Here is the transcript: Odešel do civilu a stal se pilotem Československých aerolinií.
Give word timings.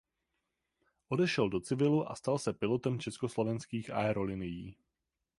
Odešel 1.09 1.49
do 1.49 1.59
civilu 1.59 2.11
a 2.11 2.15
stal 2.15 2.39
se 2.39 2.53
pilotem 2.53 2.99
Československých 2.99 3.89
aerolinií. 3.89 4.77